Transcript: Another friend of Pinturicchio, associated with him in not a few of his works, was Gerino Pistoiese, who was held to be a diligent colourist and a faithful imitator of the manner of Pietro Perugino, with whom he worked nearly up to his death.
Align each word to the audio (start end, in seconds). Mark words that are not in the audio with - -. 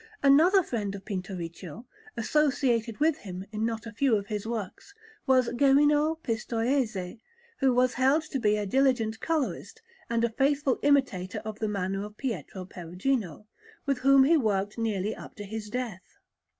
Another 0.23 0.63
friend 0.63 0.95
of 0.95 1.05
Pinturicchio, 1.05 1.85
associated 2.17 2.99
with 2.99 3.17
him 3.19 3.45
in 3.51 3.63
not 3.63 3.85
a 3.85 3.91
few 3.93 4.15
of 4.15 4.25
his 4.25 4.47
works, 4.47 4.95
was 5.27 5.49
Gerino 5.49 6.15
Pistoiese, 6.23 7.19
who 7.59 7.71
was 7.71 7.93
held 7.93 8.23
to 8.23 8.39
be 8.39 8.57
a 8.57 8.65
diligent 8.65 9.19
colourist 9.19 9.79
and 10.09 10.23
a 10.23 10.29
faithful 10.29 10.79
imitator 10.81 11.37
of 11.45 11.59
the 11.59 11.67
manner 11.67 12.03
of 12.03 12.17
Pietro 12.17 12.65
Perugino, 12.65 13.45
with 13.85 13.99
whom 13.99 14.23
he 14.23 14.35
worked 14.37 14.75
nearly 14.75 15.15
up 15.15 15.35
to 15.35 15.43
his 15.43 15.69
death. 15.69 16.17